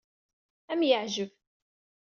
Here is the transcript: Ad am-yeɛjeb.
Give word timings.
Ad 0.71 0.71
am-yeɛjeb. 0.77 1.31